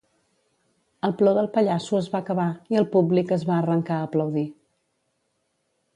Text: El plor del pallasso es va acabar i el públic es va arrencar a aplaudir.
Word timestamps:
El 1.07 1.13
plor 1.19 1.35
del 1.39 1.49
pallasso 1.57 1.99
es 1.99 2.09
va 2.15 2.23
acabar 2.25 2.47
i 2.75 2.81
el 2.81 2.89
públic 2.97 3.35
es 3.39 3.47
va 3.51 3.59
arrencar 3.61 3.99
a 3.99 4.11
aplaudir. 4.11 4.47